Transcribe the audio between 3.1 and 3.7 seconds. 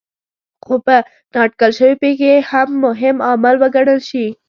عامل